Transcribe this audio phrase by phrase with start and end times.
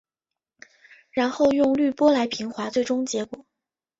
[1.11, 3.45] 然后用滤波来平滑最终结果。